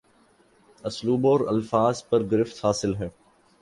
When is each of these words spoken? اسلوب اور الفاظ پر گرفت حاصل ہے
اسلوب 0.83 1.27
اور 1.27 1.39
الفاظ 1.47 2.03
پر 2.09 2.23
گرفت 2.31 2.65
حاصل 2.65 2.95
ہے 2.95 3.09